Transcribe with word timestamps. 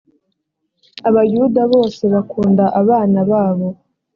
abayuda 1.09 1.61
bose 1.73 2.03
bakunda 2.13 2.65
abana 2.81 3.19
babo. 3.31 3.67